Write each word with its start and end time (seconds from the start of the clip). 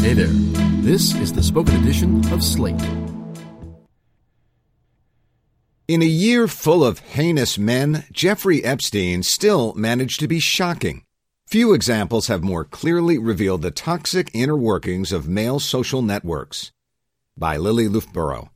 Hey 0.00 0.14
there. 0.14 0.28
This 0.80 1.14
is 1.16 1.32
the 1.32 1.42
spoken 1.42 1.74
edition 1.82 2.24
of 2.32 2.42
Slate. 2.42 2.80
In 5.88 6.02
a 6.02 6.06
year 6.06 6.46
full 6.46 6.84
of 6.84 7.00
heinous 7.00 7.58
men, 7.58 8.04
Jeffrey 8.12 8.64
Epstein 8.64 9.24
still 9.24 9.74
managed 9.74 10.20
to 10.20 10.28
be 10.28 10.38
shocking. 10.38 11.02
Few 11.48 11.74
examples 11.74 12.28
have 12.28 12.44
more 12.44 12.64
clearly 12.64 13.18
revealed 13.18 13.62
the 13.62 13.72
toxic 13.72 14.30
inner 14.32 14.56
workings 14.56 15.12
of 15.12 15.28
male 15.28 15.58
social 15.58 16.00
networks. 16.00 16.70
By 17.36 17.56
Lili 17.56 17.88
Loofbourow. 17.88 18.50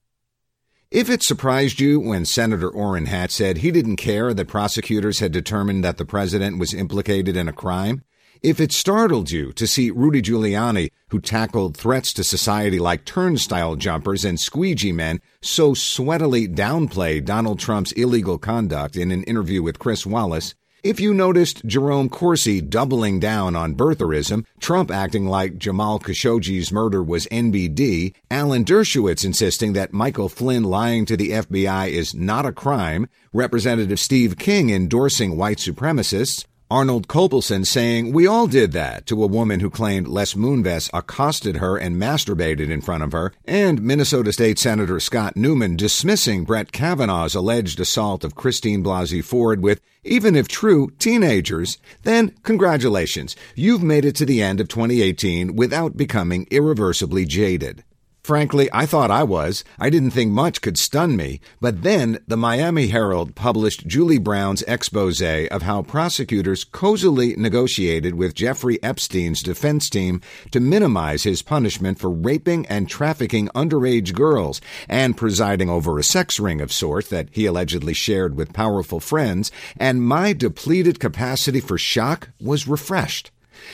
If 0.92 1.10
it 1.10 1.24
surprised 1.24 1.80
you 1.80 1.98
when 1.98 2.24
Senator 2.24 2.70
Orrin 2.70 3.06
Hatch 3.06 3.32
said 3.32 3.58
he 3.58 3.72
didn't 3.72 3.96
care 3.96 4.32
that 4.32 4.46
prosecutors 4.46 5.18
had 5.18 5.32
determined 5.32 5.82
that 5.84 5.96
the 5.96 6.04
president 6.04 6.58
was 6.58 6.72
implicated 6.72 7.36
in 7.36 7.48
a 7.48 7.52
crime, 7.52 8.04
if 8.42 8.58
it 8.58 8.72
startled 8.72 9.30
you 9.30 9.52
to 9.52 9.66
see 9.66 9.90
Rudy 9.90 10.20
Giuliani, 10.20 10.90
who 11.10 11.20
tackled 11.20 11.76
threats 11.76 12.12
to 12.14 12.24
society 12.24 12.80
like 12.80 13.04
turnstile 13.04 13.76
jumpers 13.76 14.24
and 14.24 14.40
squeegee 14.40 14.92
men, 14.92 15.20
so 15.40 15.74
sweatily 15.74 16.52
downplay 16.52 17.24
Donald 17.24 17.60
Trump's 17.60 17.92
illegal 17.92 18.38
conduct 18.38 18.96
in 18.96 19.12
an 19.12 19.22
interview 19.24 19.62
with 19.62 19.78
Chris 19.78 20.04
Wallace, 20.04 20.54
if 20.82 20.98
you 20.98 21.14
noticed 21.14 21.64
Jerome 21.64 22.08
Corsi 22.08 22.60
doubling 22.60 23.20
down 23.20 23.54
on 23.54 23.76
birtherism, 23.76 24.44
Trump 24.58 24.90
acting 24.90 25.26
like 25.26 25.56
Jamal 25.56 26.00
Khashoggi's 26.00 26.72
murder 26.72 27.00
was 27.00 27.28
NBD, 27.28 28.16
Alan 28.28 28.64
Dershowitz 28.64 29.24
insisting 29.24 29.74
that 29.74 29.92
Michael 29.92 30.28
Flynn 30.28 30.64
lying 30.64 31.06
to 31.06 31.16
the 31.16 31.30
FBI 31.30 31.88
is 31.88 32.16
not 32.16 32.46
a 32.46 32.52
crime, 32.52 33.08
Representative 33.32 34.00
Steve 34.00 34.36
King 34.36 34.70
endorsing 34.70 35.36
white 35.36 35.58
supremacists, 35.58 36.46
Arnold 36.72 37.06
Kopelson 37.06 37.66
saying, 37.66 38.14
We 38.14 38.26
all 38.26 38.46
did 38.46 38.72
that 38.72 39.04
to 39.04 39.22
a 39.22 39.26
woman 39.26 39.60
who 39.60 39.68
claimed 39.68 40.08
Les 40.08 40.32
Moonves 40.32 40.88
accosted 40.94 41.56
her 41.56 41.76
and 41.76 41.96
masturbated 41.96 42.70
in 42.70 42.80
front 42.80 43.02
of 43.04 43.12
her, 43.12 43.34
and 43.44 43.82
Minnesota 43.82 44.32
State 44.32 44.58
Senator 44.58 44.98
Scott 44.98 45.36
Newman 45.36 45.76
dismissing 45.76 46.44
Brett 46.44 46.72
Kavanaugh's 46.72 47.34
alleged 47.34 47.78
assault 47.78 48.24
of 48.24 48.34
Christine 48.34 48.82
Blasey 48.82 49.22
Ford 49.22 49.62
with, 49.62 49.82
even 50.02 50.34
if 50.34 50.48
true, 50.48 50.90
teenagers, 50.98 51.76
then 52.04 52.30
congratulations, 52.42 53.36
you've 53.54 53.82
made 53.82 54.06
it 54.06 54.16
to 54.16 54.24
the 54.24 54.40
end 54.40 54.58
of 54.58 54.68
2018 54.68 55.54
without 55.54 55.98
becoming 55.98 56.46
irreversibly 56.50 57.26
jaded. 57.26 57.84
Frankly, 58.24 58.68
I 58.72 58.86
thought 58.86 59.10
I 59.10 59.24
was. 59.24 59.64
I 59.80 59.90
didn't 59.90 60.12
think 60.12 60.30
much 60.30 60.60
could 60.60 60.78
stun 60.78 61.16
me. 61.16 61.40
But 61.60 61.82
then 61.82 62.20
the 62.28 62.36
Miami 62.36 62.86
Herald 62.86 63.34
published 63.34 63.88
Julie 63.88 64.18
Brown's 64.18 64.62
expose 64.62 65.20
of 65.20 65.62
how 65.62 65.82
prosecutors 65.82 66.62
cozily 66.64 67.34
negotiated 67.36 68.14
with 68.14 68.34
Jeffrey 68.34 68.80
Epstein's 68.82 69.42
defense 69.42 69.90
team 69.90 70.20
to 70.52 70.60
minimize 70.60 71.24
his 71.24 71.42
punishment 71.42 71.98
for 71.98 72.10
raping 72.10 72.64
and 72.66 72.88
trafficking 72.88 73.48
underage 73.56 74.14
girls 74.14 74.60
and 74.88 75.16
presiding 75.16 75.68
over 75.68 75.98
a 75.98 76.04
sex 76.04 76.38
ring 76.38 76.60
of 76.60 76.72
sorts 76.72 77.08
that 77.08 77.28
he 77.32 77.46
allegedly 77.46 77.92
shared 77.92 78.36
with 78.36 78.52
powerful 78.52 79.00
friends. 79.00 79.50
And 79.76 80.02
my 80.02 80.32
depleted 80.32 81.00
capacity 81.00 81.60
for 81.60 81.76
shock 81.76 82.28
was 82.40 82.68
refreshed. 82.68 83.32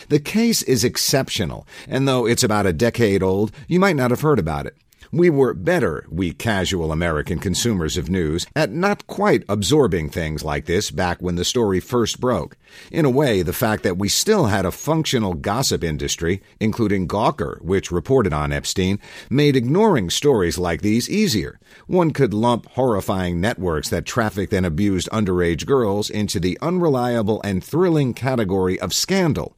The 0.09 0.21
case 0.21 0.63
is 0.63 0.85
exceptional, 0.85 1.67
and 1.87 2.07
though 2.07 2.27
it's 2.27 2.43
about 2.43 2.67
a 2.67 2.73
decade 2.73 3.23
old, 3.23 3.53
you 3.67 3.81
might 3.81 3.97
not 3.97 4.11
have 4.11 4.21
heard 4.21 4.39
about 4.39 4.67
it. 4.67 4.77
We 5.11 5.31
were 5.31 5.55
better, 5.55 6.05
we 6.11 6.33
casual 6.33 6.93
American 6.93 7.39
consumers 7.39 7.97
of 7.97 8.11
news, 8.11 8.47
at 8.55 8.71
not 8.71 9.07
quite 9.07 9.43
absorbing 9.49 10.11
things 10.11 10.45
like 10.45 10.67
this 10.67 10.91
back 10.91 11.23
when 11.23 11.37
the 11.37 11.47
story 11.47 11.81
first 11.81 12.21
broke. 12.21 12.59
In 12.93 13.07
a 13.07 13.11
way, 13.11 13.41
the 13.41 13.55
fact 13.55 13.85
that 13.85 13.97
we 13.97 14.11
still 14.11 14.47
had 14.47 14.67
a 14.67 14.71
functional 14.71 15.33
gossip 15.33 15.83
industry, 15.83 16.43
including 16.61 17.09
Gawker, 17.09 17.59
which 17.63 17.91
reported 17.91 18.35
on 18.35 18.53
Epstein, 18.53 18.99
made 19.31 19.57
ignoring 19.57 20.11
stories 20.11 20.59
like 20.59 20.83
these 20.83 21.09
easier. 21.09 21.59
One 21.87 22.11
could 22.11 22.35
lump 22.35 22.67
horrifying 22.73 23.41
networks 23.41 23.89
that 23.89 24.05
trafficked 24.05 24.53
and 24.53 24.67
abused 24.67 25.09
underage 25.11 25.65
girls 25.65 26.11
into 26.11 26.39
the 26.39 26.59
unreliable 26.61 27.41
and 27.45 27.65
thrilling 27.65 28.13
category 28.13 28.79
of 28.79 28.93
scandal. 28.93 29.57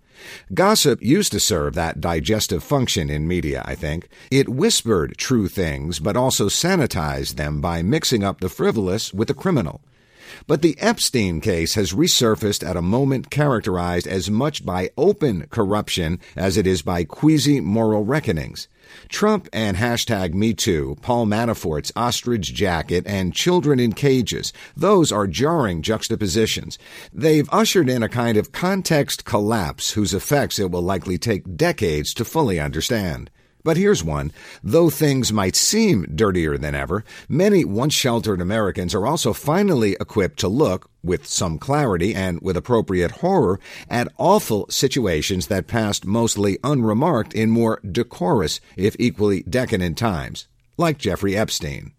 Gossip 0.52 1.02
used 1.02 1.32
to 1.32 1.40
serve 1.40 1.74
that 1.74 2.00
digestive 2.00 2.62
function 2.62 3.10
in 3.10 3.28
media, 3.28 3.62
I 3.64 3.74
think. 3.74 4.08
It 4.30 4.48
whispered 4.48 5.16
true 5.16 5.48
things, 5.48 5.98
but 5.98 6.16
also 6.16 6.48
sanitized 6.48 7.36
them 7.36 7.60
by 7.60 7.82
mixing 7.82 8.24
up 8.24 8.40
the 8.40 8.48
frivolous 8.48 9.12
with 9.12 9.28
the 9.28 9.34
criminal. 9.34 9.80
But 10.46 10.62
the 10.62 10.76
Epstein 10.78 11.40
case 11.40 11.74
has 11.74 11.92
resurfaced 11.92 12.66
at 12.66 12.76
a 12.76 12.82
moment 12.82 13.30
characterized 13.30 14.06
as 14.06 14.30
much 14.30 14.64
by 14.64 14.90
open 14.96 15.46
corruption 15.50 16.20
as 16.36 16.56
it 16.56 16.66
is 16.66 16.82
by 16.82 17.04
queasy 17.04 17.60
moral 17.60 18.04
reckonings. 18.04 18.68
Trump 19.08 19.48
and 19.52 19.76
hashtag 19.76 20.34
MeToo, 20.34 21.00
Paul 21.02 21.26
Manafort's 21.26 21.92
ostrich 21.94 22.52
jacket, 22.54 23.04
and 23.06 23.34
children 23.34 23.80
in 23.80 23.92
cages. 23.92 24.52
Those 24.76 25.12
are 25.12 25.26
jarring 25.26 25.82
juxtapositions. 25.82 26.78
They've 27.12 27.48
ushered 27.52 27.88
in 27.88 28.02
a 28.02 28.08
kind 28.08 28.36
of 28.36 28.52
context 28.52 29.24
collapse 29.24 29.92
whose 29.92 30.14
effects 30.14 30.58
it 30.58 30.70
will 30.70 30.82
likely 30.82 31.18
take 31.18 31.56
decades 31.56 32.14
to 32.14 32.24
fully 32.24 32.60
understand. 32.60 33.30
But 33.62 33.76
here's 33.76 34.02
one. 34.02 34.32
Though 34.62 34.90
things 34.90 35.32
might 35.32 35.54
seem 35.54 36.06
dirtier 36.14 36.56
than 36.56 36.74
ever, 36.74 37.04
many 37.28 37.64
once 37.64 37.92
sheltered 37.92 38.40
Americans 38.40 38.94
are 38.94 39.06
also 39.06 39.32
finally 39.32 39.96
equipped 40.00 40.38
to 40.40 40.48
look, 40.48 40.90
with 41.02 41.26
some 41.26 41.58
clarity 41.58 42.14
and 42.14 42.40
with 42.40 42.56
appropriate 42.56 43.10
horror, 43.10 43.60
at 43.88 44.12
awful 44.18 44.66
situations 44.70 45.46
that 45.48 45.66
passed 45.66 46.06
mostly 46.06 46.58
unremarked 46.64 47.34
in 47.34 47.50
more 47.50 47.80
decorous, 47.90 48.60
if 48.76 48.96
equally 48.98 49.42
decadent 49.42 49.98
times, 49.98 50.46
like 50.76 50.98
Jeffrey 50.98 51.36
Epstein. 51.36 51.92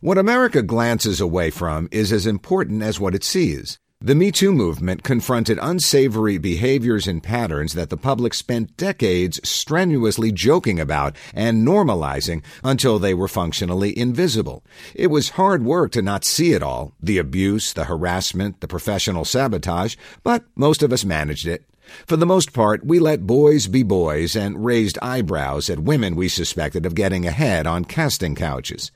What 0.00 0.18
America 0.18 0.62
glances 0.62 1.20
away 1.20 1.50
from 1.50 1.88
is 1.92 2.12
as 2.12 2.26
important 2.26 2.82
as 2.82 2.98
what 2.98 3.14
it 3.14 3.22
sees. 3.22 3.78
The 4.04 4.16
Me 4.16 4.32
Too 4.32 4.50
movement 4.50 5.04
confronted 5.04 5.60
unsavory 5.62 6.36
behaviors 6.36 7.06
and 7.06 7.22
patterns 7.22 7.74
that 7.74 7.88
the 7.88 7.96
public 7.96 8.34
spent 8.34 8.76
decades 8.76 9.38
strenuously 9.48 10.32
joking 10.32 10.80
about 10.80 11.14
and 11.32 11.64
normalizing 11.64 12.42
until 12.64 12.98
they 12.98 13.14
were 13.14 13.28
functionally 13.28 13.96
invisible. 13.96 14.64
It 14.96 15.06
was 15.06 15.38
hard 15.38 15.64
work 15.64 15.92
to 15.92 16.02
not 16.02 16.24
see 16.24 16.52
it 16.52 16.64
all 16.64 16.94
the 17.00 17.18
abuse, 17.18 17.72
the 17.72 17.84
harassment, 17.84 18.60
the 18.60 18.66
professional 18.66 19.24
sabotage, 19.24 19.94
but 20.24 20.46
most 20.56 20.82
of 20.82 20.92
us 20.92 21.04
managed 21.04 21.46
it. 21.46 21.64
For 22.04 22.16
the 22.16 22.26
most 22.26 22.52
part, 22.52 22.84
we 22.84 22.98
let 22.98 23.24
boys 23.24 23.68
be 23.68 23.84
boys 23.84 24.34
and 24.34 24.64
raised 24.64 24.98
eyebrows 25.00 25.70
at 25.70 25.78
women 25.78 26.16
we 26.16 26.26
suspected 26.26 26.86
of 26.86 26.96
getting 26.96 27.24
ahead 27.24 27.68
on 27.68 27.84
casting 27.84 28.34
couches. 28.34 28.90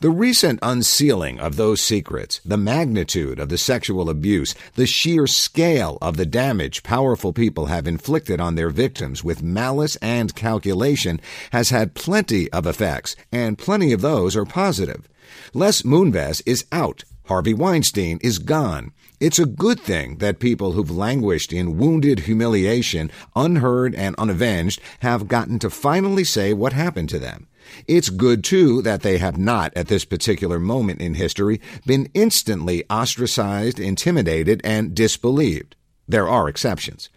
The 0.00 0.10
recent 0.10 0.58
unsealing 0.62 1.38
of 1.40 1.56
those 1.56 1.80
secrets, 1.80 2.40
the 2.44 2.56
magnitude 2.56 3.38
of 3.38 3.48
the 3.48 3.56
sexual 3.56 4.10
abuse, 4.10 4.54
the 4.74 4.86
sheer 4.86 5.26
scale 5.26 5.98
of 6.02 6.16
the 6.16 6.26
damage 6.26 6.82
powerful 6.82 7.32
people 7.32 7.66
have 7.66 7.86
inflicted 7.86 8.40
on 8.40 8.54
their 8.54 8.70
victims 8.70 9.24
with 9.24 9.42
malice 9.42 9.96
and 9.96 10.34
calculation 10.34 11.20
has 11.52 11.70
had 11.70 11.94
plenty 11.94 12.50
of 12.52 12.66
effects, 12.66 13.16
and 13.32 13.56
plenty 13.56 13.92
of 13.92 14.00
those 14.00 14.36
are 14.36 14.44
positive. 14.44 15.08
Les 15.54 15.82
Moonves 15.82 16.42
is 16.44 16.66
out. 16.72 17.04
Harvey 17.26 17.54
Weinstein 17.54 18.18
is 18.22 18.38
gone. 18.38 18.92
It's 19.20 19.38
a 19.38 19.46
good 19.46 19.80
thing 19.80 20.18
that 20.18 20.38
people 20.38 20.72
who've 20.72 20.90
languished 20.90 21.52
in 21.52 21.78
wounded 21.78 22.20
humiliation, 22.20 23.10
unheard 23.34 23.94
and 23.94 24.14
unavenged, 24.18 24.80
have 25.00 25.28
gotten 25.28 25.58
to 25.60 25.70
finally 25.70 26.24
say 26.24 26.52
what 26.52 26.74
happened 26.74 27.08
to 27.10 27.18
them. 27.18 27.46
It's 27.86 28.10
good, 28.10 28.44
too, 28.44 28.82
that 28.82 29.02
they 29.02 29.18
have 29.18 29.38
not, 29.38 29.72
at 29.76 29.88
this 29.88 30.04
particular 30.04 30.58
moment 30.58 31.00
in 31.00 31.14
history, 31.14 31.60
been 31.86 32.10
instantly 32.14 32.84
ostracized, 32.90 33.78
intimidated, 33.78 34.60
and 34.64 34.94
disbelieved. 34.94 35.76
There 36.06 36.28
are 36.28 36.48
exceptions. 36.48 37.08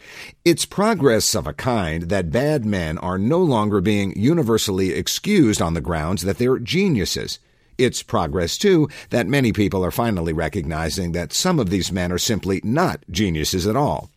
It's 0.45 0.65
progress 0.65 1.35
of 1.35 1.45
a 1.45 1.53
kind 1.53 2.03
that 2.03 2.31
bad 2.31 2.65
men 2.65 2.97
are 2.99 3.17
no 3.17 3.39
longer 3.39 3.81
being 3.81 4.17
universally 4.17 4.93
excused 4.93 5.61
on 5.61 5.73
the 5.73 5.81
grounds 5.81 6.21
that 6.21 6.37
they're 6.37 6.59
geniuses. 6.59 7.39
It's 7.77 8.01
progress, 8.01 8.57
too, 8.57 8.89
that 9.09 9.27
many 9.27 9.51
people 9.51 9.83
are 9.83 9.91
finally 9.91 10.33
recognizing 10.33 11.11
that 11.11 11.33
some 11.33 11.59
of 11.59 11.69
these 11.69 11.91
men 11.91 12.11
are 12.11 12.17
simply 12.17 12.61
not 12.63 13.03
geniuses 13.11 13.67
at 13.67 13.75
all. 13.75 14.09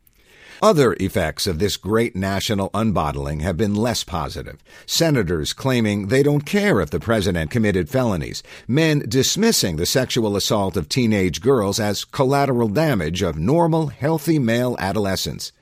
Other 0.63 0.95
effects 1.01 1.47
of 1.47 1.59
this 1.59 1.79
great 1.79 2.15
national 2.15 2.69
unbottling 2.75 3.41
have 3.41 3.57
been 3.57 3.75
less 3.75 4.05
positive. 4.05 4.63
Senators 4.85 5.55
claiming 5.55 6.09
they 6.09 6.23
don't 6.23 6.45
care 6.45 6.83
if 6.83 6.91
the 6.91 7.01
president 7.01 7.51
committed 7.51 7.89
felonies, 7.89 8.43
men 8.69 9.03
dismissing 9.09 9.77
the 9.77 9.87
sexual 9.87 10.37
assault 10.37 10.77
of 10.77 10.87
teenage 10.87 11.41
girls 11.41 11.81
as 11.81 12.05
collateral 12.05 12.69
damage 12.69 13.23
of 13.23 13.39
normal, 13.39 13.87
healthy 13.87 14.39
male 14.39 14.77
adolescence. 14.79 15.53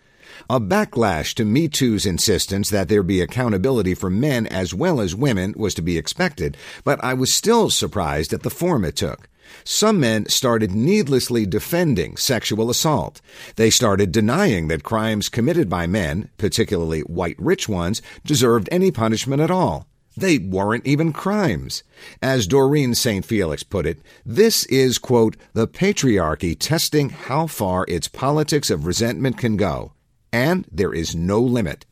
A 0.51 0.59
backlash 0.59 1.33
to 1.35 1.45
Me 1.45 1.69
Too's 1.69 2.05
insistence 2.05 2.69
that 2.71 2.89
there 2.89 3.05
be 3.05 3.21
accountability 3.21 3.95
for 3.95 4.11
men 4.11 4.49
as 4.49 4.75
well 4.75 5.01
as 5.01 5.15
women 5.15 5.55
was 5.57 5.75
to 5.75 5.83
be 5.83 5.97
expected, 5.97 6.57
but 6.83 7.03
I 7.05 7.15
was 7.15 7.33
still 7.33 7.71
surprised 7.71 8.33
at 8.33 8.43
the 8.43 8.51
form 8.51 8.85
it 8.85 8.97
took. 8.97 9.29
Some 9.65 10.01
men 10.01 10.29
started 10.29 10.73
needlessly 10.73 11.47
defending 11.47 12.17
sexual 12.17 12.71
assault. 12.71 13.21
They 13.57 13.71
started 13.71 14.13
denying 14.13 14.69
that 14.69 14.83
crimes 14.83 15.29
committed 15.29 15.69
by 15.69 15.87
men, 15.87 16.31
particularly 16.39 17.01
white 17.01 17.37
rich 17.39 17.69
ones, 17.69 18.03
deserved 18.25 18.69
any 18.71 18.91
punishment 18.91 19.41
at 19.43 19.51
all. 19.51 19.87
They 20.17 20.39
weren't 20.39 20.87
even 20.87 21.13
crimes. 21.13 21.85
As 22.21 22.49
Doreen 22.49 22.95
St. 22.95 23.25
Felix 23.25 23.63
put 23.63 23.87
it, 23.87 24.01
this 24.27 24.65
is, 24.67 24.99
quote, 24.99 25.37
the 25.53 25.69
patriarchy 25.69 26.57
testing 26.59 27.11
how 27.11 27.47
far 27.47 27.85
its 27.87 28.09
politics 28.09 28.69
of 28.69 28.85
resentment 28.85 29.39
can 29.39 29.57
go. 29.57 29.93
And 30.33 30.67
there 30.73 30.93
is 30.93 31.15
no 31.15 31.41
limit. 31.41 31.87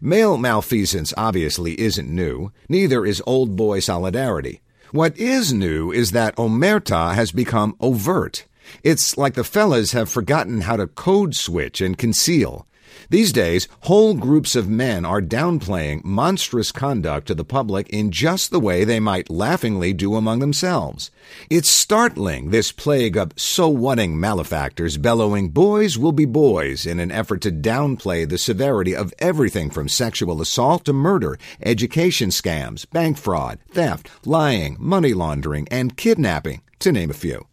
Male 0.00 0.38
malfeasance 0.38 1.12
obviously 1.16 1.78
isn't 1.80 2.08
new, 2.08 2.52
neither 2.68 3.04
is 3.04 3.20
old 3.26 3.56
boy 3.56 3.80
solidarity. 3.80 4.60
What 4.90 5.18
is 5.18 5.52
new 5.52 5.92
is 5.92 6.12
that 6.12 6.36
omerta 6.36 7.14
has 7.14 7.30
become 7.30 7.76
overt. 7.78 8.46
It's 8.82 9.18
like 9.18 9.34
the 9.34 9.44
fellas 9.44 9.92
have 9.92 10.08
forgotten 10.08 10.62
how 10.62 10.76
to 10.76 10.86
code 10.86 11.34
switch 11.34 11.82
and 11.82 11.98
conceal. 11.98 12.66
These 13.10 13.32
days, 13.32 13.68
whole 13.80 14.12
groups 14.12 14.54
of 14.54 14.68
men 14.68 15.06
are 15.06 15.22
downplaying 15.22 16.04
monstrous 16.04 16.70
conduct 16.70 17.28
to 17.28 17.34
the 17.34 17.42
public 17.42 17.88
in 17.88 18.10
just 18.10 18.50
the 18.50 18.60
way 18.60 18.84
they 18.84 19.00
might 19.00 19.30
laughingly 19.30 19.94
do 19.94 20.14
among 20.14 20.40
themselves. 20.40 21.10
It's 21.48 21.70
startling, 21.70 22.50
this 22.50 22.70
plague 22.70 23.16
of 23.16 23.32
so 23.34 23.66
whatting 23.66 24.20
malefactors 24.20 24.98
bellowing, 24.98 25.48
boys 25.48 25.96
will 25.96 26.12
be 26.12 26.26
boys, 26.26 26.84
in 26.84 27.00
an 27.00 27.10
effort 27.10 27.40
to 27.42 27.50
downplay 27.50 28.28
the 28.28 28.36
severity 28.36 28.94
of 28.94 29.14
everything 29.18 29.70
from 29.70 29.88
sexual 29.88 30.42
assault 30.42 30.84
to 30.84 30.92
murder, 30.92 31.38
education 31.62 32.28
scams, 32.28 32.84
bank 32.90 33.16
fraud, 33.16 33.58
theft, 33.70 34.10
lying, 34.26 34.76
money 34.78 35.14
laundering, 35.14 35.66
and 35.70 35.96
kidnapping, 35.96 36.60
to 36.78 36.92
name 36.92 37.08
a 37.08 37.14
few. 37.14 37.46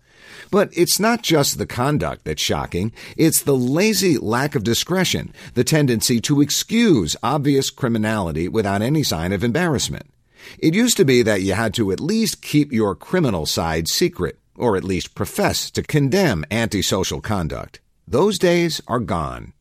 But 0.52 0.70
it's 0.74 1.00
not 1.00 1.22
just 1.22 1.58
the 1.58 1.66
conduct 1.66 2.26
that's 2.26 2.42
shocking, 2.42 2.92
it's 3.18 3.42
the 3.42 3.56
lazy 3.56 4.18
lack 4.18 4.56
of 4.56 4.64
discretion, 4.64 5.34
the 5.54 5.64
tendency 5.64 6.20
to 6.22 6.42
excuse 6.42 7.16
obvious 7.24 7.70
criminality 7.70 8.48
without 8.48 8.82
any 8.82 9.04
sign 9.04 9.32
of 9.32 9.44
embarrassment. 9.44 10.08
It 10.60 10.76
used 10.76 10.98
to 10.98 11.06
be 11.06 11.22
that 11.24 11.42
you 11.42 11.54
had 11.54 11.74
to 11.76 11.92
at 11.92 12.00
least 12.00 12.42
keep 12.42 12.72
your 12.72 12.96
criminal 12.96 13.46
side 13.46 13.88
secret, 13.88 14.40
or 14.56 14.78
at 14.78 14.84
least 14.84 15.16
profess 15.16 15.72
to 15.72 15.84
condemn 15.84 16.46
antisocial 16.52 17.22
conduct. 17.22 17.80
Those 18.08 18.38
days 18.38 18.82
are 18.88 19.00
gone. 19.00 19.54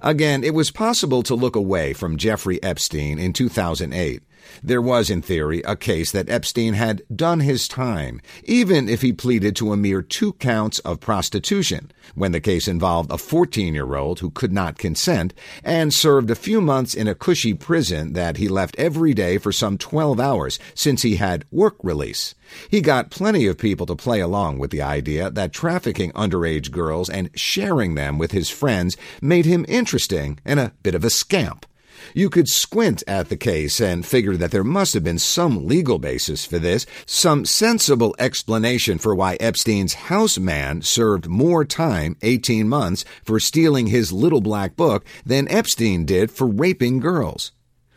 Again, 0.00 0.44
it 0.44 0.54
was 0.54 0.70
possible 0.70 1.22
to 1.24 1.34
look 1.34 1.56
away 1.56 1.92
from 1.92 2.16
Jeffrey 2.16 2.62
Epstein 2.62 3.18
in 3.18 3.32
2008 3.32 4.22
there 4.62 4.82
was, 4.82 5.10
in 5.10 5.22
theory, 5.22 5.62
a 5.62 5.76
case 5.76 6.12
that 6.12 6.28
Epstein 6.28 6.74
had 6.74 7.02
done 7.14 7.40
his 7.40 7.68
time, 7.68 8.20
even 8.44 8.88
if 8.88 9.02
he 9.02 9.12
pleaded 9.12 9.56
to 9.56 9.72
a 9.72 9.76
mere 9.76 10.02
two 10.02 10.32
counts 10.34 10.78
of 10.80 11.00
prostitution, 11.00 11.90
when 12.14 12.32
the 12.32 12.40
case 12.40 12.68
involved 12.68 13.10
a 13.10 13.18
14 13.18 13.74
year 13.74 13.94
old 13.94 14.20
who 14.20 14.30
could 14.30 14.52
not 14.52 14.78
consent, 14.78 15.34
and 15.62 15.92
served 15.92 16.30
a 16.30 16.34
few 16.34 16.60
months 16.60 16.94
in 16.94 17.08
a 17.08 17.14
cushy 17.14 17.54
prison 17.54 18.12
that 18.12 18.36
he 18.36 18.48
left 18.48 18.76
every 18.78 19.14
day 19.14 19.38
for 19.38 19.52
some 19.52 19.78
12 19.78 20.18
hours, 20.20 20.58
since 20.74 21.02
he 21.02 21.16
had 21.16 21.44
work 21.50 21.76
release. 21.82 22.34
He 22.70 22.80
got 22.80 23.10
plenty 23.10 23.46
of 23.46 23.58
people 23.58 23.86
to 23.86 23.96
play 23.96 24.20
along 24.20 24.58
with 24.58 24.70
the 24.70 24.82
idea 24.82 25.30
that 25.30 25.52
trafficking 25.52 26.12
underage 26.12 26.70
girls 26.70 27.08
and 27.08 27.30
sharing 27.34 27.94
them 27.94 28.18
with 28.18 28.32
his 28.32 28.50
friends 28.50 28.96
made 29.20 29.46
him 29.46 29.64
interesting 29.68 30.38
and 30.44 30.60
a 30.60 30.72
bit 30.82 30.94
of 30.94 31.04
a 31.04 31.10
scamp. 31.10 31.66
You 32.14 32.28
could 32.28 32.48
squint 32.48 33.02
at 33.06 33.30
the 33.30 33.36
case 33.36 33.80
and 33.80 34.04
figure 34.04 34.36
that 34.36 34.50
there 34.50 34.64
must 34.64 34.92
have 34.92 35.02
been 35.02 35.18
some 35.18 35.66
legal 35.66 35.98
basis 35.98 36.44
for 36.44 36.58
this, 36.58 36.84
some 37.06 37.46
sensible 37.46 38.14
explanation 38.18 38.98
for 38.98 39.14
why 39.14 39.36
Epstein's 39.40 39.94
house 39.94 40.38
man 40.38 40.82
served 40.82 41.26
more 41.26 41.64
time, 41.64 42.16
18 42.20 42.68
months, 42.68 43.04
for 43.24 43.40
stealing 43.40 43.86
his 43.86 44.12
little 44.12 44.42
black 44.42 44.76
book 44.76 45.04
than 45.24 45.50
Epstein 45.50 46.04
did 46.04 46.30
for 46.30 46.46
raping 46.46 47.00
girls. 47.00 47.52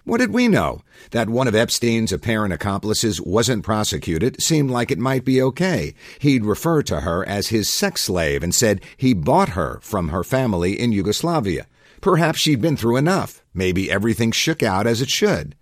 What 0.05 0.19
did 0.19 0.31
we 0.31 0.47
know? 0.47 0.81
That 1.11 1.29
one 1.29 1.47
of 1.47 1.55
Epstein's 1.55 2.13
apparent 2.13 2.53
accomplices 2.53 3.19
wasn't 3.19 3.63
prosecuted 3.63 4.41
seemed 4.41 4.69
like 4.69 4.91
it 4.91 4.99
might 4.99 5.25
be 5.25 5.41
okay. 5.41 5.95
He'd 6.19 6.45
refer 6.45 6.83
to 6.83 7.01
her 7.01 7.27
as 7.27 7.47
his 7.47 7.67
sex 7.67 8.03
slave 8.03 8.43
and 8.43 8.53
said 8.53 8.81
he 8.95 9.13
bought 9.13 9.49
her 9.49 9.79
from 9.81 10.09
her 10.09 10.23
family 10.23 10.79
in 10.79 10.91
Yugoslavia. 10.91 11.65
Perhaps 12.01 12.39
she'd 12.39 12.61
been 12.61 12.77
through 12.77 12.97
enough. 12.97 13.44
Maybe 13.55 13.89
everything 13.89 14.31
shook 14.31 14.61
out 14.61 14.85
as 14.85 15.01
it 15.01 15.09
should. 15.09 15.55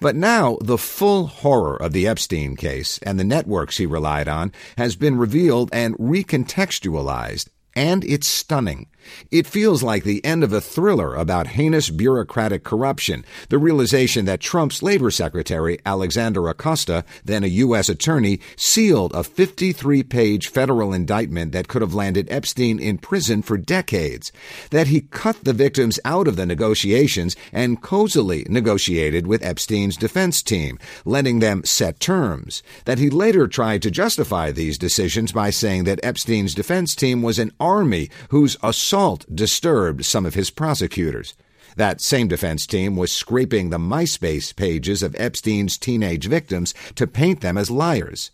But 0.00 0.16
now 0.16 0.58
the 0.60 0.78
full 0.78 1.26
horror 1.26 1.76
of 1.76 1.92
the 1.92 2.06
Epstein 2.06 2.56
case 2.56 2.98
and 3.02 3.18
the 3.18 3.24
networks 3.24 3.76
he 3.76 3.86
relied 3.86 4.26
on 4.26 4.52
has 4.76 4.96
been 4.96 5.16
revealed 5.16 5.70
and 5.72 5.96
recontextualized, 5.96 7.48
and 7.74 8.04
it's 8.04 8.26
stunning. 8.26 8.86
It 9.30 9.46
feels 9.46 9.82
like 9.82 10.04
the 10.04 10.24
end 10.24 10.42
of 10.42 10.52
a 10.52 10.60
thriller 10.60 11.14
about 11.14 11.48
heinous 11.48 11.90
bureaucratic 11.90 12.64
corruption, 12.64 13.24
the 13.48 13.58
realization 13.58 14.24
that 14.24 14.40
Trump's 14.40 14.82
labor 14.82 15.10
secretary, 15.10 15.78
Alexander 15.86 16.48
Acosta, 16.48 17.04
then 17.24 17.44
a 17.44 17.48
U.S. 17.64 17.88
attorney, 17.88 18.40
sealed 18.56 19.14
a 19.14 19.22
53 19.22 20.02
page 20.02 20.48
federal 20.48 20.92
indictment 20.92 21.52
that 21.52 21.68
could 21.68 21.82
have 21.82 21.94
landed 21.94 22.26
Epstein 22.30 22.78
in 22.78 22.98
prison 22.98 23.42
for 23.42 23.56
decades, 23.56 24.32
that 24.70 24.88
he 24.88 25.02
cut 25.02 25.44
the 25.44 25.52
victims 25.52 26.00
out 26.04 26.28
of 26.28 26.36
the 26.36 26.46
negotiations 26.46 27.36
and 27.52 27.82
cozily 27.82 28.46
negotiated 28.48 29.26
with 29.26 29.44
Epstein's 29.44 29.96
defense 29.96 30.42
team, 30.42 30.78
letting 31.04 31.38
them 31.38 31.62
set 31.64 32.00
terms, 32.00 32.62
that 32.84 32.98
he 32.98 33.10
later 33.10 33.46
tried 33.46 33.82
to 33.82 33.90
justify 33.90 34.50
these 34.50 34.78
decisions 34.78 35.32
by 35.32 35.50
saying 35.50 35.84
that 35.84 36.00
Epstein's 36.02 36.54
defense 36.54 36.94
team 36.94 37.22
was 37.22 37.38
an 37.38 37.52
army 37.60 38.10
whose 38.30 38.56
assault 38.62 38.95
assault 38.96 39.26
disturbed 39.34 40.06
some 40.06 40.24
of 40.24 40.32
his 40.32 40.48
prosecutors. 40.48 41.34
That 41.76 42.00
same 42.00 42.28
defense 42.28 42.66
team 42.66 42.96
was 42.96 43.12
scraping 43.12 43.68
the 43.68 43.76
MySpace 43.76 44.56
pages 44.56 45.02
of 45.02 45.14
Epstein's 45.18 45.76
teenage 45.76 46.26
victims 46.26 46.72
to 46.94 47.06
paint 47.06 47.42
them 47.42 47.58
as 47.58 47.70
liars. 47.70 48.30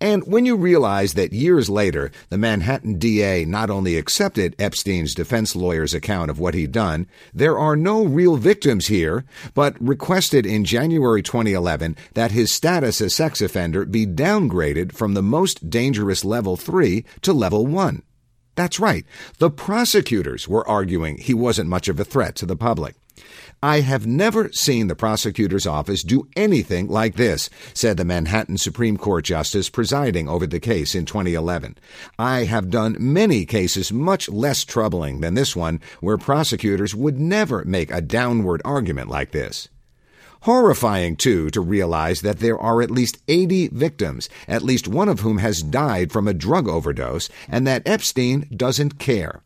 And 0.00 0.22
when 0.24 0.46
you 0.46 0.54
realize 0.54 1.14
that 1.14 1.32
years 1.32 1.68
later, 1.68 2.12
the 2.28 2.38
Manhattan 2.38 3.00
DA 3.00 3.44
not 3.44 3.70
only 3.70 3.96
accepted 3.96 4.54
Epstein's 4.56 5.16
defense 5.16 5.56
lawyer's 5.56 5.94
account 5.94 6.30
of 6.30 6.38
what 6.38 6.54
he'd 6.54 6.70
done, 6.70 7.08
there 7.34 7.58
are 7.58 7.74
no 7.74 8.04
real 8.04 8.36
victims 8.36 8.86
here, 8.86 9.24
but 9.52 9.74
requested 9.80 10.46
in 10.46 10.64
January 10.64 11.24
2011 11.24 11.96
that 12.14 12.30
his 12.30 12.52
status 12.52 13.00
as 13.00 13.16
sex 13.16 13.40
offender 13.40 13.84
be 13.84 14.06
downgraded 14.06 14.92
from 14.92 15.14
the 15.14 15.22
most 15.22 15.68
dangerous 15.68 16.24
level 16.24 16.56
3 16.56 17.04
to 17.22 17.32
level 17.32 17.66
1. 17.66 18.04
That's 18.58 18.80
right. 18.80 19.06
The 19.38 19.50
prosecutors 19.50 20.48
were 20.48 20.68
arguing 20.68 21.18
he 21.18 21.32
wasn't 21.32 21.70
much 21.70 21.86
of 21.86 22.00
a 22.00 22.04
threat 22.04 22.34
to 22.34 22.44
the 22.44 22.56
public. 22.56 22.96
I 23.62 23.82
have 23.82 24.04
never 24.04 24.50
seen 24.50 24.88
the 24.88 24.96
prosecutor's 24.96 25.64
office 25.64 26.02
do 26.02 26.26
anything 26.34 26.88
like 26.88 27.14
this, 27.14 27.50
said 27.72 27.96
the 27.96 28.04
Manhattan 28.04 28.58
Supreme 28.58 28.96
Court 28.96 29.24
Justice 29.26 29.70
presiding 29.70 30.28
over 30.28 30.44
the 30.44 30.58
case 30.58 30.96
in 30.96 31.06
2011. 31.06 31.78
I 32.18 32.46
have 32.46 32.68
done 32.68 32.96
many 32.98 33.46
cases 33.46 33.92
much 33.92 34.28
less 34.28 34.64
troubling 34.64 35.20
than 35.20 35.34
this 35.34 35.54
one 35.54 35.80
where 36.00 36.18
prosecutors 36.18 36.96
would 36.96 37.20
never 37.20 37.64
make 37.64 37.92
a 37.92 38.00
downward 38.00 38.60
argument 38.64 39.08
like 39.08 39.30
this. 39.30 39.68
Horrifying, 40.42 41.16
too, 41.16 41.50
to 41.50 41.60
realize 41.60 42.20
that 42.20 42.38
there 42.38 42.58
are 42.58 42.80
at 42.80 42.90
least 42.90 43.18
80 43.28 43.68
victims, 43.68 44.28
at 44.46 44.62
least 44.62 44.86
one 44.86 45.08
of 45.08 45.20
whom 45.20 45.38
has 45.38 45.62
died 45.62 46.12
from 46.12 46.28
a 46.28 46.34
drug 46.34 46.68
overdose, 46.68 47.28
and 47.48 47.66
that 47.66 47.86
Epstein 47.86 48.48
doesn't 48.54 48.98
care. 48.98 49.42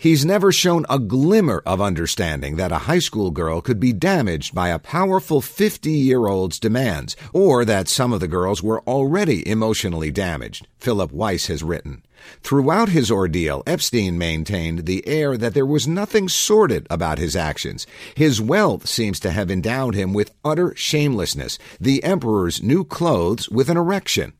He's 0.00 0.24
never 0.24 0.50
shown 0.50 0.86
a 0.88 0.98
glimmer 0.98 1.62
of 1.66 1.82
understanding 1.82 2.56
that 2.56 2.72
a 2.72 2.88
high 2.88 3.00
school 3.00 3.30
girl 3.30 3.60
could 3.60 3.78
be 3.78 3.92
damaged 3.92 4.54
by 4.54 4.70
a 4.70 4.78
powerful 4.78 5.42
50 5.42 5.90
year 5.90 6.26
old's 6.26 6.58
demands, 6.58 7.16
or 7.34 7.66
that 7.66 7.86
some 7.86 8.14
of 8.14 8.20
the 8.20 8.26
girls 8.26 8.62
were 8.62 8.80
already 8.84 9.46
emotionally 9.46 10.10
damaged, 10.10 10.66
Philip 10.78 11.12
Weiss 11.12 11.48
has 11.48 11.62
written. 11.62 12.02
Throughout 12.42 12.88
his 12.88 13.10
ordeal, 13.10 13.62
Epstein 13.66 14.16
maintained 14.16 14.86
the 14.86 15.06
air 15.06 15.36
that 15.36 15.52
there 15.52 15.66
was 15.66 15.86
nothing 15.86 16.30
sordid 16.30 16.86
about 16.88 17.18
his 17.18 17.36
actions. 17.36 17.86
His 18.14 18.40
wealth 18.40 18.88
seems 18.88 19.20
to 19.20 19.30
have 19.30 19.50
endowed 19.50 19.94
him 19.94 20.14
with 20.14 20.34
utter 20.42 20.74
shamelessness, 20.76 21.58
the 21.78 22.02
emperor's 22.04 22.62
new 22.62 22.84
clothes 22.84 23.50
with 23.50 23.68
an 23.68 23.76
erection. 23.76 24.32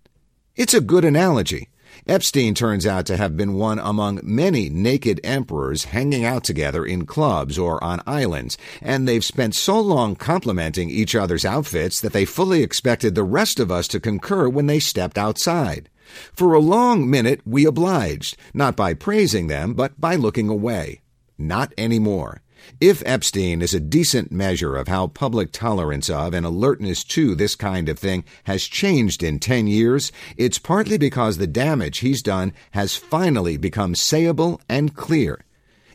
It's 0.56 0.72
a 0.72 0.80
good 0.80 1.04
analogy. 1.04 1.68
Epstein 2.10 2.56
turns 2.56 2.88
out 2.88 3.06
to 3.06 3.16
have 3.16 3.36
been 3.36 3.54
one 3.54 3.78
among 3.78 4.18
many 4.24 4.68
naked 4.68 5.20
emperors 5.22 5.84
hanging 5.84 6.24
out 6.24 6.42
together 6.42 6.84
in 6.84 7.06
clubs 7.06 7.56
or 7.56 7.82
on 7.84 8.02
islands, 8.04 8.58
and 8.82 9.06
they've 9.06 9.24
spent 9.24 9.54
so 9.54 9.78
long 9.78 10.16
complimenting 10.16 10.90
each 10.90 11.14
other's 11.14 11.44
outfits 11.44 12.00
that 12.00 12.12
they 12.12 12.24
fully 12.24 12.64
expected 12.64 13.14
the 13.14 13.22
rest 13.22 13.60
of 13.60 13.70
us 13.70 13.86
to 13.86 14.00
concur 14.00 14.48
when 14.48 14.66
they 14.66 14.80
stepped 14.80 15.16
outside. 15.16 15.88
For 16.32 16.52
a 16.52 16.58
long 16.58 17.08
minute 17.08 17.42
we 17.46 17.64
obliged, 17.64 18.36
not 18.52 18.74
by 18.74 18.92
praising 18.92 19.46
them, 19.46 19.74
but 19.74 20.00
by 20.00 20.16
looking 20.16 20.48
away. 20.48 21.02
Not 21.38 21.72
any 21.78 22.00
more. 22.00 22.42
If 22.80 23.02
Epstein 23.06 23.62
is 23.62 23.74
a 23.74 23.80
decent 23.80 24.32
measure 24.32 24.76
of 24.76 24.88
how 24.88 25.06
public 25.06 25.52
tolerance 25.52 26.08
of 26.08 26.34
and 26.34 26.46
alertness 26.46 27.04
to 27.04 27.34
this 27.34 27.54
kind 27.54 27.88
of 27.88 27.98
thing 27.98 28.24
has 28.44 28.64
changed 28.64 29.22
in 29.22 29.38
10 29.38 29.66
years, 29.66 30.12
it's 30.36 30.58
partly 30.58 30.98
because 30.98 31.38
the 31.38 31.46
damage 31.46 31.98
he's 31.98 32.22
done 32.22 32.52
has 32.72 32.96
finally 32.96 33.56
become 33.56 33.94
sayable 33.94 34.60
and 34.68 34.94
clear. 34.94 35.44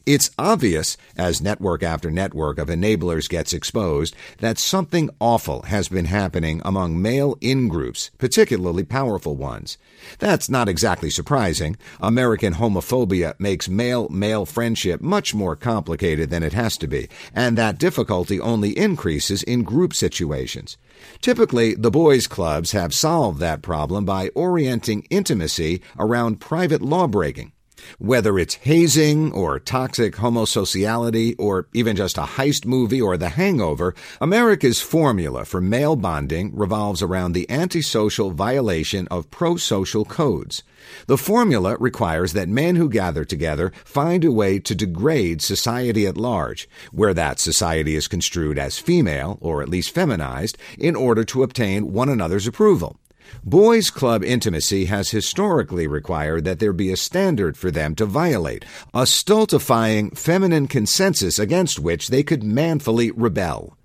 It's 0.05 0.29
obvious, 0.37 0.97
as 1.17 1.41
network 1.41 1.81
after 1.81 2.11
network 2.11 2.59
of 2.59 2.67
enablers 2.67 3.27
gets 3.27 3.53
exposed, 3.53 4.15
that 4.37 4.59
something 4.59 5.09
awful 5.19 5.63
has 5.63 5.89
been 5.89 6.05
happening 6.05 6.61
among 6.63 7.01
male 7.01 7.37
in 7.41 7.67
groups, 7.67 8.11
particularly 8.19 8.83
powerful 8.83 9.35
ones. 9.35 9.79
That's 10.19 10.47
not 10.47 10.69
exactly 10.69 11.09
surprising. 11.09 11.75
American 11.99 12.53
homophobia 12.53 13.33
makes 13.39 13.67
male 13.67 14.07
male 14.09 14.45
friendship 14.45 15.01
much 15.01 15.33
more 15.33 15.55
complicated 15.55 16.29
than 16.29 16.43
it 16.43 16.53
has 16.53 16.77
to 16.77 16.87
be, 16.87 17.09
and 17.33 17.57
that 17.57 17.79
difficulty 17.79 18.39
only 18.39 18.77
increases 18.77 19.41
in 19.41 19.63
group 19.63 19.91
situations. 19.91 20.77
Typically, 21.19 21.73
the 21.73 21.89
boys' 21.89 22.27
clubs 22.27 22.73
have 22.73 22.93
solved 22.93 23.39
that 23.39 23.63
problem 23.63 24.05
by 24.05 24.29
orienting 24.35 25.07
intimacy 25.09 25.81
around 25.97 26.39
private 26.39 26.83
lawbreaking. 26.83 27.53
Whether 27.99 28.37
it's 28.39 28.55
hazing 28.55 29.31
or 29.31 29.59
toxic 29.59 30.15
homosociality 30.15 31.35
or 31.37 31.67
even 31.73 31.95
just 31.95 32.17
a 32.17 32.21
heist 32.21 32.65
movie 32.65 33.01
or 33.01 33.17
the 33.17 33.29
hangover, 33.29 33.95
America's 34.19 34.81
formula 34.81 35.45
for 35.45 35.61
male 35.61 35.95
bonding 35.95 36.55
revolves 36.55 37.01
around 37.01 37.33
the 37.33 37.49
antisocial 37.49 38.31
violation 38.31 39.07
of 39.09 39.31
pro-social 39.31 40.05
codes. 40.05 40.63
The 41.07 41.17
formula 41.17 41.77
requires 41.79 42.33
that 42.33 42.49
men 42.49 42.75
who 42.75 42.89
gather 42.89 43.25
together 43.25 43.71
find 43.83 44.23
a 44.23 44.31
way 44.31 44.59
to 44.59 44.75
degrade 44.75 45.41
society 45.41 46.05
at 46.05 46.17
large, 46.17 46.69
where 46.91 47.13
that 47.13 47.39
society 47.39 47.95
is 47.95 48.07
construed 48.07 48.59
as 48.59 48.77
female, 48.77 49.37
or 49.41 49.61
at 49.61 49.69
least 49.69 49.95
feminized, 49.95 50.57
in 50.77 50.95
order 50.95 51.23
to 51.25 51.43
obtain 51.43 51.91
one 51.91 52.09
another's 52.09 52.47
approval. 52.47 52.99
Boys' 53.43 53.89
club 53.89 54.23
intimacy 54.23 54.85
has 54.85 55.11
historically 55.11 55.87
required 55.87 56.45
that 56.45 56.59
there 56.59 56.73
be 56.73 56.91
a 56.91 56.97
standard 56.97 57.57
for 57.57 57.71
them 57.71 57.95
to 57.95 58.05
violate, 58.05 58.65
a 58.93 59.05
stultifying 59.05 60.11
feminine 60.11 60.67
consensus 60.67 61.39
against 61.39 61.79
which 61.79 62.09
they 62.09 62.23
could 62.23 62.43
manfully 62.43 63.11
rebel. 63.11 63.77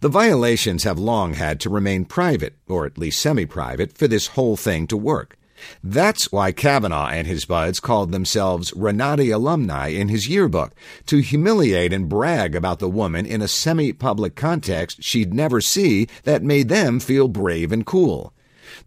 The 0.00 0.08
violations 0.08 0.84
have 0.84 0.98
long 0.98 1.34
had 1.34 1.60
to 1.60 1.70
remain 1.70 2.04
private, 2.04 2.54
or 2.68 2.86
at 2.86 2.98
least 2.98 3.20
semi 3.20 3.46
private, 3.46 3.96
for 3.96 4.08
this 4.08 4.28
whole 4.28 4.56
thing 4.56 4.86
to 4.88 4.96
work. 4.96 5.36
That's 5.82 6.32
why 6.32 6.52
Kavanaugh 6.52 7.08
and 7.08 7.26
his 7.26 7.44
buds 7.44 7.78
called 7.80 8.10
themselves 8.10 8.72
Renate 8.72 9.32
alumni 9.32 9.88
in 9.88 10.08
his 10.08 10.28
yearbook, 10.28 10.74
to 11.06 11.18
humiliate 11.18 11.92
and 11.92 12.08
brag 12.08 12.54
about 12.54 12.78
the 12.78 12.88
woman 12.88 13.26
in 13.26 13.42
a 13.42 13.48
semi 13.48 13.92
public 13.92 14.34
context 14.34 15.02
she'd 15.02 15.32
never 15.32 15.60
see 15.60 16.08
that 16.24 16.42
made 16.42 16.68
them 16.68 16.98
feel 16.98 17.28
brave 17.28 17.70
and 17.70 17.86
cool. 17.86 18.32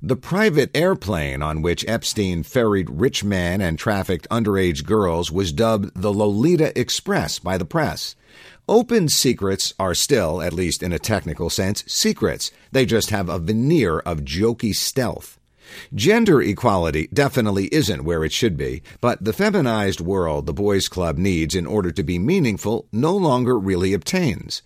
The 0.02 0.16
private 0.16 0.76
airplane 0.76 1.42
on 1.42 1.62
which 1.62 1.86
Epstein 1.88 2.44
ferried 2.44 2.90
rich 2.90 3.24
men 3.24 3.62
and 3.62 3.78
trafficked 3.78 4.28
underage 4.30 4.86
girls 4.86 5.32
was 5.32 5.52
dubbed 5.52 6.00
the 6.00 6.14
Lolita 6.14 6.78
Express 6.80 7.40
by 7.40 7.58
the 7.58 7.66
press. 7.66 8.16
Open 8.68 9.10
secrets 9.10 9.74
are 9.80 9.94
still, 9.94 10.42
at 10.42 10.54
least 10.54 10.82
in 10.82 10.92
a 10.92 11.00
technical 11.00 11.50
sense, 11.50 11.84
secrets. 11.88 12.52
They 12.72 12.86
just 12.86 13.12
have 13.12 13.30
a 13.30 13.40
veneer 13.40 14.00
of 14.00 14.22
jokey 14.22 14.74
stealth. 14.74 15.40
Gender 15.94 16.42
equality 16.42 17.08
definitely 17.14 17.68
isn't 17.68 18.04
where 18.06 18.24
it 18.24 18.32
should 18.32 18.58
be, 18.58 18.82
but 19.02 19.24
the 19.24 19.34
feminized 19.34 20.00
world 20.00 20.46
the 20.46 20.54
boys' 20.54 20.88
club 20.88 21.18
needs 21.18 21.56
in 21.56 21.66
order 21.66 21.92
to 21.92 22.04
be 22.04 22.20
meaningful 22.20 22.88
no 22.92 23.16
longer 23.16 23.58
really 23.58 23.94
obtains. 23.94 24.62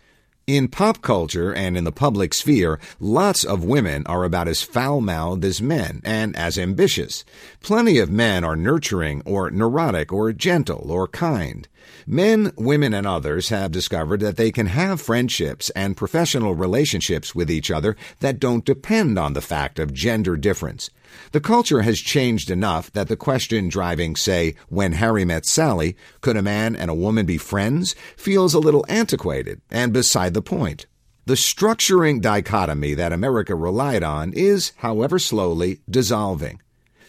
In 0.49 0.67
pop 0.67 1.03
culture 1.03 1.53
and 1.53 1.77
in 1.77 1.83
the 1.83 1.91
public 1.91 2.33
sphere, 2.33 2.79
lots 2.99 3.43
of 3.43 3.63
women 3.63 4.03
are 4.07 4.23
about 4.23 4.47
as 4.47 4.63
foul 4.63 4.99
mouthed 4.99 5.45
as 5.45 5.61
men 5.61 6.01
and 6.03 6.35
as 6.35 6.57
ambitious. 6.57 7.23
Plenty 7.61 7.99
of 7.99 8.09
men 8.09 8.43
are 8.43 8.55
nurturing 8.55 9.21
or 9.27 9.51
neurotic 9.51 10.11
or 10.11 10.33
gentle 10.33 10.91
or 10.91 11.07
kind. 11.07 11.67
Men, 12.07 12.51
women, 12.57 12.93
and 12.93 13.05
others 13.05 13.49
have 13.49 13.71
discovered 13.71 14.19
that 14.21 14.37
they 14.37 14.51
can 14.51 14.67
have 14.67 15.01
friendships 15.01 15.69
and 15.71 15.97
professional 15.97 16.55
relationships 16.55 17.35
with 17.35 17.51
each 17.51 17.69
other 17.69 17.95
that 18.19 18.39
don't 18.39 18.65
depend 18.65 19.19
on 19.19 19.33
the 19.33 19.41
fact 19.41 19.79
of 19.79 19.93
gender 19.93 20.35
difference. 20.35 20.89
The 21.31 21.41
culture 21.41 21.81
has 21.81 21.99
changed 21.99 22.49
enough 22.49 22.91
that 22.93 23.07
the 23.07 23.15
question 23.15 23.69
driving, 23.69 24.15
say, 24.15 24.55
when 24.69 24.93
Harry 24.93 25.25
met 25.25 25.45
Sally, 25.45 25.95
could 26.21 26.37
a 26.37 26.41
man 26.41 26.75
and 26.75 26.89
a 26.89 26.95
woman 26.95 27.25
be 27.25 27.37
friends, 27.37 27.95
feels 28.15 28.53
a 28.53 28.59
little 28.59 28.85
antiquated 28.87 29.61
and 29.69 29.93
beside 29.93 30.33
the 30.33 30.41
point. 30.41 30.85
The 31.25 31.35
structuring 31.35 32.21
dichotomy 32.21 32.95
that 32.95 33.13
America 33.13 33.53
relied 33.53 34.03
on 34.03 34.33
is, 34.33 34.71
however 34.77 35.19
slowly, 35.19 35.79
dissolving. 35.89 36.59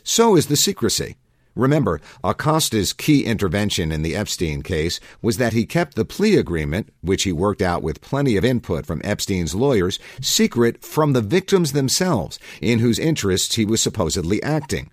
So 0.03 0.37
is 0.37 0.47
the 0.47 0.57
secrecy. 0.57 1.17
Remember, 1.55 2.01
Acosta's 2.23 2.93
key 2.93 3.25
intervention 3.25 3.91
in 3.91 4.03
the 4.03 4.15
Epstein 4.15 4.63
case 4.63 5.01
was 5.21 5.37
that 5.39 5.53
he 5.53 5.67
kept 5.67 5.97
the 5.97 6.05
plea 6.05 6.37
agreement, 6.37 6.93
which 7.01 7.25
he 7.25 7.33
worked 7.33 7.63
out 7.63 7.83
with 7.83 8.01
plenty 8.01 8.37
of 8.37 8.45
input 8.45 8.87
from 8.87 9.01
Epstein's 9.03 9.55
lawyers, 9.55 9.99
secret 10.21 10.85
from 10.85 11.13
the 11.13 11.23
victims 11.23 11.73
themselves, 11.73 12.39
in 12.61 12.79
whose 12.79 12.99
interests 12.99 13.57
he 13.57 13.65
was 13.65 13.81
supposedly 13.81 14.43
acting. 14.43 14.91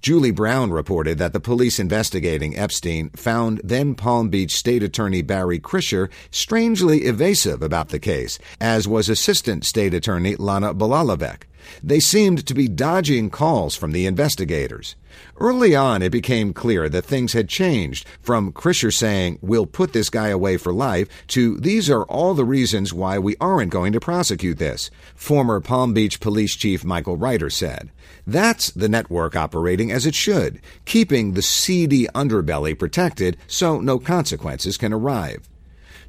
Julie 0.00 0.30
Brown 0.30 0.70
reported 0.70 1.18
that 1.18 1.32
the 1.32 1.40
police 1.40 1.78
investigating 1.78 2.56
Epstein 2.56 3.10
found 3.10 3.60
then 3.64 3.94
Palm 3.94 4.28
Beach 4.28 4.54
State 4.54 4.82
Attorney 4.82 5.22
Barry 5.22 5.58
Krischer 5.58 6.10
strangely 6.30 7.04
evasive 7.04 7.62
about 7.62 7.88
the 7.88 7.98
case, 7.98 8.38
as 8.60 8.86
was 8.86 9.08
Assistant 9.08 9.64
State 9.64 9.94
Attorney 9.94 10.36
Lanna 10.36 10.72
Belohlavek. 10.72 11.47
They 11.82 12.00
seemed 12.00 12.46
to 12.46 12.54
be 12.54 12.68
dodging 12.68 13.30
calls 13.30 13.74
from 13.74 13.92
the 13.92 14.06
investigators. 14.06 14.96
Early 15.38 15.74
on, 15.74 16.02
it 16.02 16.10
became 16.10 16.52
clear 16.52 16.88
that 16.88 17.04
things 17.04 17.32
had 17.32 17.48
changed 17.48 18.06
from 18.20 18.52
Krischer 18.52 18.92
saying, 18.92 19.38
We'll 19.40 19.66
put 19.66 19.92
this 19.92 20.10
guy 20.10 20.28
away 20.28 20.56
for 20.56 20.72
life, 20.72 21.08
to 21.28 21.58
these 21.58 21.88
are 21.88 22.04
all 22.04 22.34
the 22.34 22.44
reasons 22.44 22.92
why 22.92 23.18
we 23.18 23.36
aren't 23.40 23.70
going 23.70 23.92
to 23.92 24.00
prosecute 24.00 24.58
this, 24.58 24.90
former 25.14 25.60
Palm 25.60 25.92
Beach 25.92 26.20
Police 26.20 26.56
Chief 26.56 26.84
Michael 26.84 27.16
Reiter 27.16 27.50
said. 27.50 27.90
That's 28.26 28.70
the 28.70 28.88
network 28.88 29.36
operating 29.36 29.90
as 29.90 30.06
it 30.06 30.14
should, 30.14 30.60
keeping 30.84 31.32
the 31.32 31.42
seedy 31.42 32.06
underbelly 32.14 32.78
protected 32.78 33.36
so 33.46 33.80
no 33.80 33.98
consequences 33.98 34.76
can 34.76 34.92
arrive. 34.92 35.48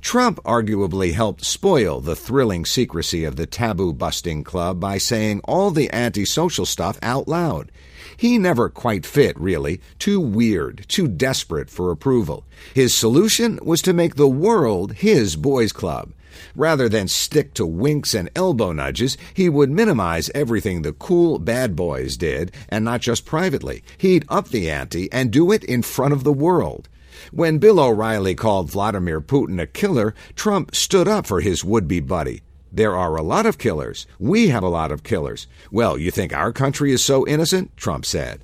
Trump 0.01 0.39
arguably 0.43 1.13
helped 1.13 1.43
spoil 1.43 1.99
the 1.99 2.15
thrilling 2.15 2.65
secrecy 2.65 3.25
of 3.25 3.35
the 3.35 3.45
taboo 3.45 3.93
busting 3.93 4.43
club 4.43 4.79
by 4.79 4.97
saying 4.97 5.41
all 5.43 5.71
the 5.71 5.91
antisocial 5.91 6.65
stuff 6.65 6.97
out 7.01 7.27
loud. 7.27 7.71
He 8.15 8.37
never 8.37 8.69
quite 8.69 9.05
fit, 9.05 9.39
really, 9.39 9.81
too 9.99 10.19
weird, 10.19 10.85
too 10.87 11.07
desperate 11.07 11.69
for 11.69 11.91
approval. 11.91 12.45
His 12.73 12.93
solution 12.93 13.59
was 13.61 13.81
to 13.81 13.93
make 13.93 14.15
the 14.15 14.27
world 14.27 14.93
his 14.93 15.35
boys' 15.35 15.73
club. 15.73 16.13
Rather 16.55 16.87
than 16.87 17.07
stick 17.07 17.53
to 17.55 17.65
winks 17.65 18.13
and 18.13 18.29
elbow 18.35 18.71
nudges, 18.71 19.17
he 19.33 19.49
would 19.49 19.69
minimize 19.69 20.31
everything 20.33 20.81
the 20.81 20.93
cool 20.93 21.39
bad 21.39 21.75
boys 21.75 22.17
did, 22.17 22.51
and 22.69 22.85
not 22.85 23.01
just 23.01 23.25
privately. 23.25 23.83
He'd 23.97 24.25
up 24.29 24.47
the 24.47 24.69
ante 24.69 25.11
and 25.11 25.31
do 25.31 25.51
it 25.51 25.63
in 25.63 25.81
front 25.81 26.13
of 26.13 26.23
the 26.23 26.33
world. 26.33 26.87
When 27.31 27.57
Bill 27.57 27.79
O'Reilly 27.79 28.35
called 28.35 28.71
Vladimir 28.71 29.21
Putin 29.21 29.61
a 29.61 29.67
killer, 29.67 30.13
Trump 30.35 30.75
stood 30.75 31.07
up 31.07 31.25
for 31.25 31.41
his 31.41 31.63
would 31.63 31.87
be 31.87 31.99
buddy. 31.99 32.41
There 32.71 32.95
are 32.95 33.15
a 33.15 33.23
lot 33.23 33.45
of 33.45 33.57
killers. 33.57 34.05
We 34.19 34.49
have 34.49 34.63
a 34.63 34.69
lot 34.69 34.91
of 34.91 35.03
killers. 35.03 35.47
Well, 35.71 35.97
you 35.97 36.11
think 36.11 36.33
our 36.33 36.53
country 36.53 36.91
is 36.91 37.03
so 37.03 37.25
innocent? 37.25 37.75
Trump 37.77 38.05
said. 38.05 38.41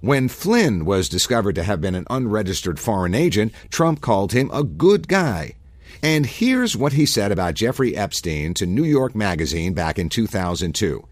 When 0.00 0.28
Flynn 0.28 0.84
was 0.84 1.08
discovered 1.08 1.54
to 1.56 1.62
have 1.62 1.80
been 1.80 1.94
an 1.94 2.06
unregistered 2.08 2.78
foreign 2.78 3.14
agent, 3.14 3.52
Trump 3.70 4.00
called 4.00 4.32
him 4.32 4.50
a 4.52 4.62
good 4.62 5.08
guy. 5.08 5.54
And 6.02 6.26
here's 6.26 6.76
what 6.76 6.92
he 6.92 7.06
said 7.06 7.32
about 7.32 7.54
Jeffrey 7.54 7.96
Epstein 7.96 8.54
to 8.54 8.66
New 8.66 8.84
York 8.84 9.14
Magazine 9.14 9.72
back 9.72 9.98
in 9.98 10.08
2002. 10.08 11.06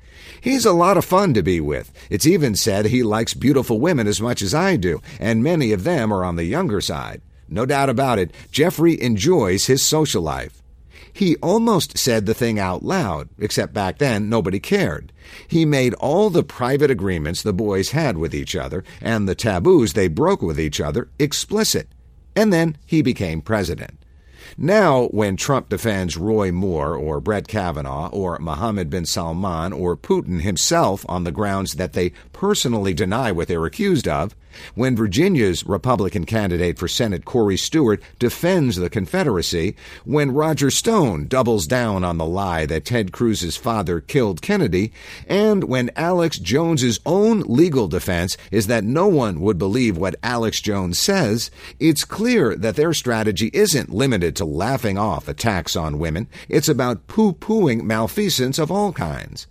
He's 0.45 0.67
a 0.67 0.75
lot 0.75 0.99
of 0.99 1.07
fun 1.07 1.33
to 1.33 1.43
be 1.43 1.59
with. 1.59 1.91
It's 2.11 2.27
even 2.27 2.55
said 2.55 2.85
he 2.85 3.03
likes 3.03 3.33
beautiful 3.33 3.81
women 3.81 4.07
as 4.07 4.21
much 4.21 4.43
as 4.43 4.53
I 4.53 4.77
do, 4.77 5.01
and 5.19 5.43
many 5.43 5.73
of 5.73 5.85
them 5.85 6.13
are 6.13 6.23
on 6.23 6.37
the 6.37 6.45
younger 6.45 6.83
side. 6.83 7.23
No 7.49 7.65
doubt 7.65 7.89
about 7.89 8.19
it, 8.19 8.31
Jeffrey 8.51 9.01
enjoys 9.01 9.65
his 9.65 9.83
social 9.83 10.21
life. 10.21 10.63
He 11.15 11.37
almost 11.37 11.97
said 11.97 12.27
the 12.27 12.35
thing 12.35 12.59
out 12.59 12.83
loud, 12.83 13.31
except 13.39 13.73
back 13.73 13.97
then 13.97 14.29
nobody 14.29 14.61
cared. 14.61 15.15
He 15.49 15.65
made 15.65 15.95
all 15.95 16.29
the 16.29 16.45
private 16.45 16.91
agreements 16.91 17.41
the 17.41 17.55
boys 17.55 17.93
had 17.93 18.19
with 18.19 18.35
each 18.35 18.55
other 18.55 18.85
and 19.01 19.27
the 19.27 19.35
taboos 19.35 19.95
they 19.95 20.09
broke 20.09 20.43
with 20.43 20.61
each 20.61 20.79
other 20.79 21.09
explicit. 21.19 21.89
And 22.37 22.53
then 22.53 22.77
he 22.85 23.01
became 23.01 23.41
president. 23.41 24.04
Now, 24.57 25.07
when 25.07 25.37
Trump 25.37 25.69
defends 25.69 26.17
Roy 26.17 26.53
Moore 26.53 26.95
or 26.95 27.21
Brett 27.21 27.49
Kavanaugh 27.49 28.09
or 28.11 28.39
Mohammed 28.39 28.89
bin 28.89 29.05
Salman 29.05 29.73
or 29.73 29.97
Putin 29.97 30.43
himself 30.43 31.05
on 31.09 31.25
the 31.25 31.33
grounds 31.33 31.75
that 31.75 31.93
they 31.93 32.13
personally 32.33 32.95
deny 32.95 33.33
what 33.33 33.49
they're 33.49 33.67
accused 33.67 34.07
of, 34.07 34.37
when 34.75 34.97
Virginia's 34.97 35.67
Republican 35.67 36.27
candidate 36.27 36.79
for 36.79 36.89
Senate 36.89 37.25
Corey 37.25 37.57
Stewart 37.57 38.03
defends 38.19 38.77
the 38.77 38.91
Confederacy, 38.91 39.77
when 40.05 40.33
Roger 40.33 40.71
Stone 40.71 41.27
doubles 41.29 41.67
down 41.67 42.05
on 42.05 42.19
the 42.19 42.27
lie 42.27 42.67
that 42.67 42.85
Ted 42.85 43.13
Cruz's 43.13 43.57
father 43.57 44.01
killed 44.01 44.43
Kennedy, 44.43 44.93
and 45.27 45.65
when 45.65 45.91
Alex 45.97 46.39
Jones's 46.39 47.01
own 47.07 47.41
legal 47.43 47.89
defense 47.89 48.37
is 48.51 48.67
that 48.67 48.85
no 48.85 49.09
one 49.09 49.41
would 49.41 49.59
believe 49.59 49.97
what 49.97 50.17
Alex 50.23 50.61
Jones 50.61 50.99
says, 50.99 51.51
it's 51.81 52.05
clear 52.05 52.57
that 52.57 52.77
their 52.77 52.95
strategy 52.95 53.51
isn't 53.53 53.95
limited 53.95 54.37
to 54.37 54.45
laughing 54.45 54.99
off 54.99 55.29
attacks 55.29 55.77
on 55.77 55.99
women. 55.99 56.29
It's 56.49 56.69
about 56.69 57.07
poo-pooing 57.07 57.83
malfeasance 57.83 58.59
of 58.59 58.71
all 58.71 58.93
kinds. 58.93 59.47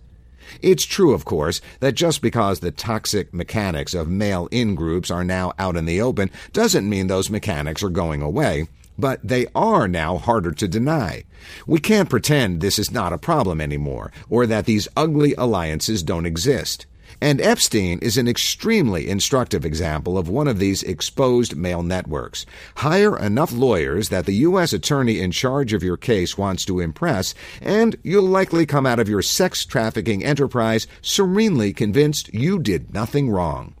It's 0.62 0.84
true, 0.84 1.14
of 1.14 1.24
course, 1.24 1.60
that 1.80 1.94
just 1.94 2.22
because 2.22 2.60
the 2.60 2.70
toxic 2.70 3.32
mechanics 3.32 3.94
of 3.94 4.08
male 4.08 4.48
in 4.50 4.74
groups 4.74 5.10
are 5.10 5.24
now 5.24 5.52
out 5.58 5.76
in 5.76 5.84
the 5.84 6.00
open 6.00 6.30
doesn't 6.52 6.88
mean 6.88 7.06
those 7.06 7.30
mechanics 7.30 7.82
are 7.82 7.90
going 7.90 8.22
away. 8.22 8.68
But 8.96 9.20
they 9.26 9.46
are 9.54 9.88
now 9.88 10.18
harder 10.18 10.52
to 10.52 10.68
deny. 10.68 11.24
We 11.66 11.80
can't 11.80 12.08
pretend 12.08 12.60
this 12.60 12.78
is 12.78 12.92
not 12.92 13.12
a 13.12 13.18
problem 13.18 13.60
anymore, 13.60 14.12
or 14.30 14.46
that 14.46 14.66
these 14.66 14.88
ugly 14.96 15.34
alliances 15.36 16.02
don't 16.02 16.26
exist. 16.26 16.86
And 17.20 17.40
Epstein 17.40 17.98
is 18.00 18.16
an 18.16 18.28
extremely 18.28 19.08
instructive 19.08 19.64
example 19.64 20.18
of 20.18 20.28
one 20.28 20.48
of 20.48 20.58
these 20.58 20.82
exposed 20.82 21.56
male 21.56 21.82
networks. 21.82 22.46
Hire 22.76 23.18
enough 23.18 23.52
lawyers 23.52 24.08
that 24.08 24.26
the 24.26 24.34
U.S. 24.36 24.72
attorney 24.72 25.20
in 25.20 25.30
charge 25.30 25.72
of 25.72 25.82
your 25.82 25.96
case 25.96 26.36
wants 26.36 26.64
to 26.66 26.80
impress, 26.80 27.34
and 27.60 27.96
you'll 28.02 28.22
likely 28.22 28.66
come 28.66 28.86
out 28.86 28.98
of 28.98 29.08
your 29.08 29.22
sex 29.22 29.64
trafficking 29.64 30.24
enterprise 30.24 30.86
serenely 31.02 31.72
convinced 31.72 32.32
you 32.32 32.58
did 32.58 32.92
nothing 32.92 33.30
wrong. 33.30 33.74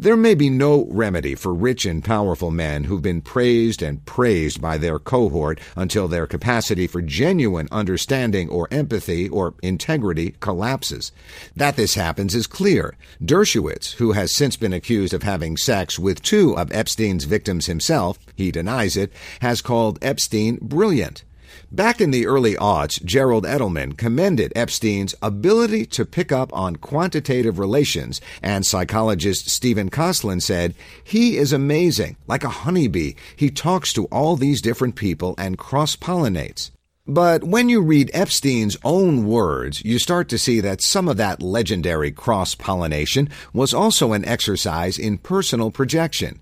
There 0.00 0.16
may 0.16 0.34
be 0.34 0.48
no 0.48 0.86
remedy 0.88 1.34
for 1.34 1.52
rich 1.52 1.84
and 1.84 2.02
powerful 2.02 2.50
men 2.50 2.84
who've 2.84 3.02
been 3.02 3.20
praised 3.20 3.82
and 3.82 4.02
praised 4.06 4.58
by 4.58 4.78
their 4.78 4.98
cohort 4.98 5.60
until 5.76 6.08
their 6.08 6.26
capacity 6.26 6.86
for 6.86 7.02
genuine 7.02 7.68
understanding 7.70 8.48
or 8.48 8.66
empathy 8.70 9.28
or 9.28 9.56
integrity 9.62 10.36
collapses. 10.40 11.12
That 11.54 11.76
this 11.76 11.96
happens 11.96 12.34
is 12.34 12.46
clear. 12.46 12.96
Dershowitz, 13.22 13.96
who 13.96 14.12
has 14.12 14.32
since 14.32 14.56
been 14.56 14.72
accused 14.72 15.12
of 15.12 15.22
having 15.22 15.58
sex 15.58 15.98
with 15.98 16.22
two 16.22 16.56
of 16.56 16.72
Epstein's 16.72 17.24
victims 17.24 17.66
himself, 17.66 18.18
he 18.34 18.50
denies 18.50 18.96
it, 18.96 19.12
has 19.42 19.60
called 19.60 19.98
Epstein 20.00 20.56
brilliant. 20.62 21.24
Back 21.72 22.00
in 22.00 22.10
the 22.10 22.26
early 22.26 22.54
aughts, 22.54 23.02
Gerald 23.04 23.44
Edelman 23.44 23.96
commended 23.96 24.52
Epstein's 24.56 25.14
ability 25.22 25.86
to 25.86 26.04
pick 26.04 26.32
up 26.32 26.52
on 26.52 26.76
quantitative 26.76 27.58
relations, 27.58 28.20
and 28.42 28.66
psychologist 28.66 29.48
Stephen 29.48 29.90
Kosslyn 29.90 30.40
said, 30.40 30.74
He 31.02 31.36
is 31.36 31.52
amazing, 31.52 32.16
like 32.26 32.44
a 32.44 32.48
honeybee. 32.48 33.14
He 33.36 33.50
talks 33.50 33.92
to 33.92 34.06
all 34.06 34.36
these 34.36 34.62
different 34.62 34.96
people 34.96 35.34
and 35.38 35.58
cross 35.58 35.96
pollinates. 35.96 36.70
But 37.06 37.42
when 37.42 37.68
you 37.68 37.80
read 37.80 38.10
Epstein's 38.14 38.76
own 38.84 39.26
words, 39.26 39.84
you 39.84 39.98
start 39.98 40.28
to 40.28 40.38
see 40.38 40.60
that 40.60 40.80
some 40.80 41.08
of 41.08 41.16
that 41.16 41.42
legendary 41.42 42.12
cross 42.12 42.54
pollination 42.54 43.28
was 43.52 43.74
also 43.74 44.12
an 44.12 44.24
exercise 44.24 44.98
in 44.98 45.18
personal 45.18 45.72
projection. 45.72 46.38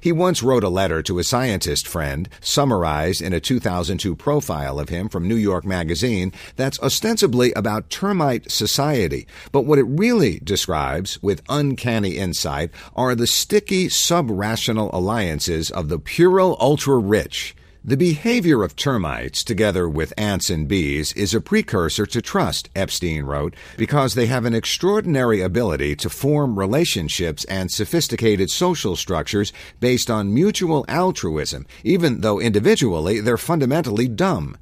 He 0.00 0.12
once 0.12 0.42
wrote 0.42 0.64
a 0.64 0.68
letter 0.68 1.02
to 1.02 1.18
a 1.18 1.24
scientist 1.24 1.86
friend, 1.86 2.28
summarized 2.40 3.22
in 3.22 3.32
a 3.32 3.40
2002 3.40 4.16
profile 4.16 4.78
of 4.78 4.88
him 4.88 5.08
from 5.08 5.28
New 5.28 5.36
York 5.36 5.64
Magazine, 5.64 6.32
that's 6.56 6.80
ostensibly 6.80 7.52
about 7.52 7.90
termite 7.90 8.50
society. 8.50 9.26
But 9.52 9.62
what 9.62 9.78
it 9.78 9.84
really 9.84 10.40
describes, 10.40 11.22
with 11.22 11.42
uncanny 11.48 12.16
insight, 12.16 12.70
are 12.94 13.14
the 13.14 13.26
sticky 13.26 13.88
sub-rational 13.88 14.90
alliances 14.92 15.70
of 15.70 15.88
the 15.88 15.98
puerile 15.98 16.56
ultra-rich 16.60 17.54
the 17.84 17.96
behavior 17.96 18.62
of 18.62 18.76
termites, 18.76 19.42
together 19.42 19.88
with 19.88 20.12
ants 20.16 20.50
and 20.50 20.68
bees, 20.68 21.12
is 21.14 21.34
a 21.34 21.40
precursor 21.40 22.06
to 22.06 22.22
trust, 22.22 22.70
Epstein 22.76 23.24
wrote, 23.24 23.56
because 23.76 24.14
they 24.14 24.26
have 24.26 24.44
an 24.44 24.54
extraordinary 24.54 25.40
ability 25.40 25.96
to 25.96 26.08
form 26.08 26.56
relationships 26.56 27.44
and 27.46 27.72
sophisticated 27.72 28.48
social 28.50 28.94
structures 28.94 29.52
based 29.80 30.08
on 30.08 30.32
mutual 30.32 30.84
altruism, 30.86 31.66
even 31.82 32.20
though 32.20 32.38
individually 32.38 33.18
they're 33.18 33.36
fundamentally 33.36 34.06
dumb. 34.06 34.56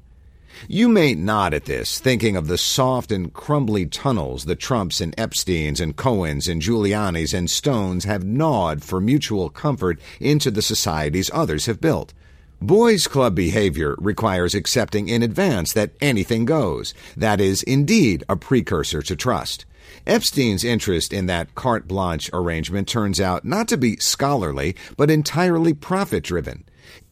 You 0.67 0.89
may 0.89 1.13
nod 1.13 1.53
at 1.53 1.65
this, 1.65 1.99
thinking 1.99 2.35
of 2.35 2.47
the 2.47 2.57
soft 2.57 3.11
and 3.11 3.31
crumbly 3.31 3.85
tunnels 3.85 4.45
the 4.45 4.55
Trumps 4.55 4.99
and 4.99 5.15
Epsteins 5.15 5.79
and 5.79 5.95
Cohens 5.95 6.47
and 6.51 6.59
Giulianis 6.59 7.35
and 7.35 7.51
Stones 7.51 8.05
have 8.05 8.23
gnawed 8.23 8.83
for 8.83 8.99
mutual 8.99 9.51
comfort 9.51 9.99
into 10.19 10.49
the 10.49 10.63
societies 10.63 11.29
others 11.31 11.67
have 11.67 11.79
built. 11.79 12.13
Boys 12.63 13.07
Club 13.07 13.33
behavior 13.33 13.95
requires 13.97 14.53
accepting 14.53 15.09
in 15.09 15.23
advance 15.23 15.73
that 15.73 15.93
anything 15.99 16.45
goes. 16.45 16.93
That 17.17 17.41
is 17.41 17.63
indeed 17.63 18.23
a 18.29 18.35
precursor 18.35 19.01
to 19.01 19.15
trust. 19.15 19.65
Epstein's 20.05 20.63
interest 20.63 21.11
in 21.11 21.25
that 21.25 21.55
carte 21.55 21.87
blanche 21.87 22.29
arrangement 22.31 22.87
turns 22.87 23.19
out 23.19 23.43
not 23.43 23.67
to 23.69 23.77
be 23.77 23.97
scholarly, 23.97 24.75
but 24.95 25.09
entirely 25.09 25.73
profit 25.73 26.23
driven. 26.23 26.63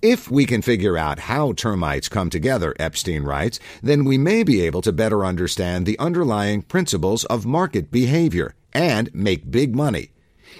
If 0.03 0.29
we 0.29 0.45
can 0.45 0.61
figure 0.61 0.99
out 0.99 1.17
how 1.17 1.53
termites 1.53 2.09
come 2.09 2.29
together, 2.29 2.75
Epstein 2.79 3.23
writes, 3.23 3.59
then 3.81 4.05
we 4.05 4.19
may 4.19 4.43
be 4.43 4.61
able 4.61 4.83
to 4.83 4.93
better 4.93 5.25
understand 5.25 5.87
the 5.87 5.97
underlying 5.97 6.61
principles 6.61 7.25
of 7.25 7.47
market 7.47 7.89
behavior 7.89 8.53
and 8.71 9.09
make 9.15 9.49
big 9.49 9.75
money. 9.75 10.11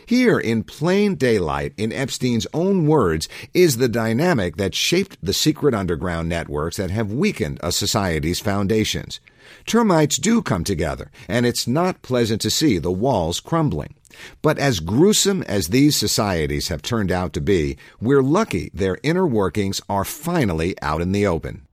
Here, 0.10 0.40
in 0.40 0.64
plain 0.64 1.18
daylight, 1.18 1.74
in 1.78 1.94
Epstein's 1.94 2.48
own 2.52 2.88
words, 2.88 3.30
is 3.54 3.78
the 3.78 3.88
dynamic 3.88 4.58
that 4.58 4.74
shaped 4.74 5.20
the 5.22 5.34
secret 5.34 5.76
underground 5.76 6.28
networks 6.28 6.78
that 6.78 6.90
have 6.90 7.14
weakened 7.14 7.60
a 7.62 7.72
society's 7.72 8.40
foundations. 8.40 9.20
Termites 9.68 10.18
do 10.18 10.42
come 10.42 10.64
together, 10.64 11.12
and 11.28 11.46
it's 11.46 11.68
not 11.68 12.02
pleasant 12.02 12.42
to 12.42 12.50
see 12.50 12.80
the 12.80 12.92
walls 12.92 13.40
crumbling. 13.40 13.94
But 14.42 14.58
as 14.58 14.80
gruesome 14.80 15.44
as 15.44 15.68
these 15.68 15.96
societies 15.96 16.70
have 16.70 16.82
turned 16.82 17.12
out 17.12 17.32
to 17.34 17.40
be, 17.40 17.78
we're 18.02 18.24
lucky 18.24 18.72
their 18.74 18.98
inner 19.04 19.28
workings 19.28 19.80
are 19.88 20.04
finally 20.04 20.74
out 20.82 21.02
in 21.02 21.12
the 21.12 21.28
open. 21.28 21.68